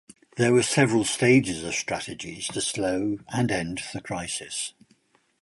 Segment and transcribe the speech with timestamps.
[0.35, 4.73] There were several stages of strategies to slow and end the crisis.